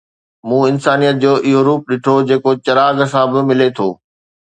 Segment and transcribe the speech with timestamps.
[0.47, 3.89] مون انسانيت جو اهو روپ ڏٺو، جيڪو چراغ سان به ملي ٿو